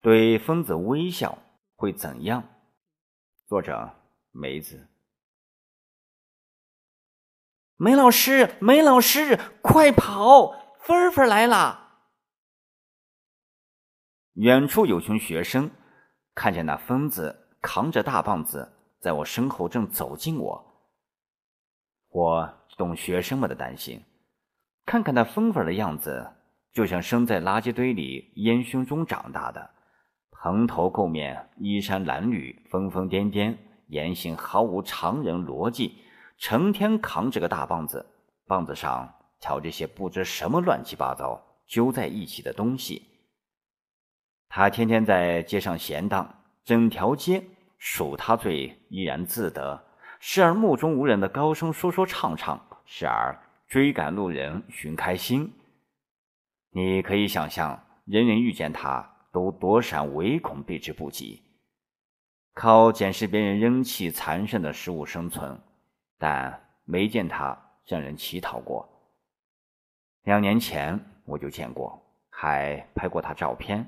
[0.00, 1.38] 对疯子微笑
[1.74, 2.44] 会怎样？
[3.46, 3.90] 作者
[4.30, 4.88] 梅子。
[7.76, 10.78] 梅老师，梅老师，快跑！
[10.80, 11.82] 芬芬来了。
[14.34, 15.70] 远处有群学生
[16.34, 20.90] 看见那疯子扛着大棒子在我身后正走近我，
[22.08, 24.04] 我懂学生们的担心。
[24.84, 26.32] 看看那芬芬的样子，
[26.72, 29.70] 就像生在垃圾堆里烟熏中长大的，
[30.42, 33.56] 蓬头垢面，衣衫褴褛，疯疯癫癫，
[33.88, 35.98] 言行毫无常人逻辑。
[36.38, 38.04] 成天扛着个大棒子，
[38.46, 43.02] 棒子上挑着些不知什么乱七八糟揪在一起的东西。
[44.48, 47.42] 他天天在街上闲荡，整条街
[47.78, 49.82] 数他罪依然自得，
[50.20, 55.50] 时而目中无人的高声说说唱唱，时而追赶路人寻开心。
[56.70, 61.42] 你可以想象，人人遇见他都躲闪唯恐避之不及，
[62.54, 65.60] 靠捡拾别人扔弃残剩的食物生存。
[66.16, 68.88] 但没见他向人乞讨过。
[70.22, 73.86] 两年前我就见过，还拍过他照片。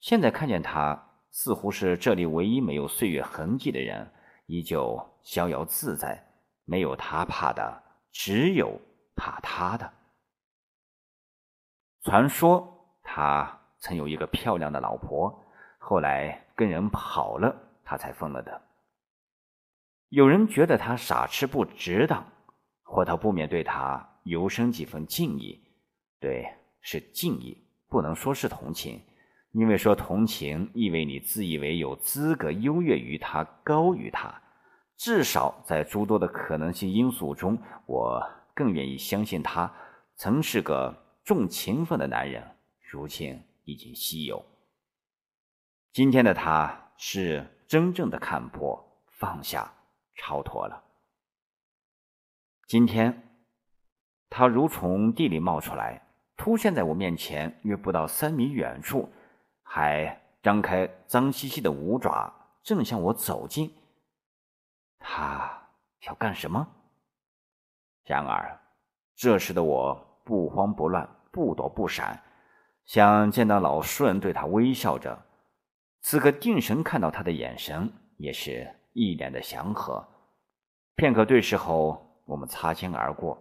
[0.00, 4.10] 现在看见他，似乎是这里唯一没有岁月痕迹的人，
[4.46, 6.26] 依旧逍遥自在。
[6.64, 8.80] 没有他怕的，只有
[9.14, 9.92] 怕他的。
[12.00, 15.44] 传说他曾有一个漂亮的老婆，
[15.76, 17.54] 后来跟人跑了，
[17.84, 18.62] 他才疯了的。
[20.08, 22.24] 有人觉得他傻痴不值当，
[22.82, 25.62] 或他不免对他油生几分敬意。
[26.18, 28.98] 对，是敬意，不能说是同情，
[29.52, 34.32] 因为说同情意味你自以为有资格优越于他、高于他。
[34.96, 39.70] 至少在诸多的可能性因素中，我更愿意相信他
[40.16, 42.42] 曾是个重情分的男人，
[42.80, 44.44] 如今已经稀有。
[45.92, 49.72] 今天的他是真正的看破放下。
[50.16, 50.80] 超脱了。
[52.68, 53.36] 今天，
[54.30, 59.12] 他如从地里冒出来，出现在我面前，约不到三米远处，
[59.64, 62.32] 还张开脏兮兮的五爪，
[62.62, 63.74] 正向我走近。
[65.00, 65.68] 他
[66.02, 66.64] 要干什么？
[68.04, 68.56] 然而，
[69.16, 72.22] 这时的我不慌不乱，不躲不闪，
[72.86, 75.26] 想见到老熟人，对他微笑着。
[76.00, 78.70] 此刻定神看到他的眼神，也是。
[78.96, 80.06] 一脸的祥和，
[80.94, 83.36] 片刻对视后，我们擦肩而过，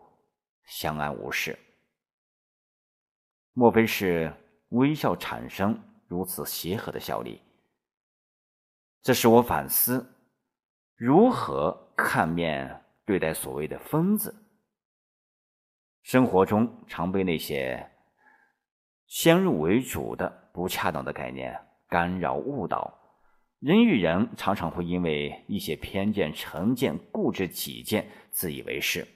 [0.66, 1.56] 相安无事。
[3.54, 4.34] 莫非是
[4.70, 7.40] 微笑产生如此协和的效力？
[9.04, 10.04] 这使我反思，
[10.96, 14.36] 如何看面对待所谓的疯子。
[16.02, 17.88] 生活中常被那些
[19.14, 21.56] 先入为主的不恰当的概念
[21.88, 22.92] 干扰误导。
[23.60, 29.08] 人与人常常会因为一些偏见、成见、固执己见、自以为是，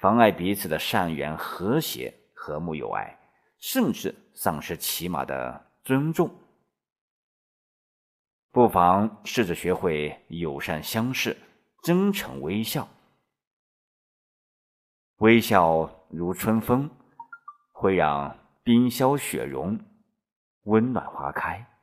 [0.00, 3.18] 妨碍彼此的善缘、和谐、和睦友爱，
[3.58, 6.30] 甚至丧失起码的尊重。
[8.50, 11.36] 不妨试着学会友善相视，
[11.82, 12.88] 真诚微笑。
[15.18, 16.88] 微笑如春风，
[17.72, 19.78] 会让冰消雪融，
[20.62, 21.73] 温暖花开。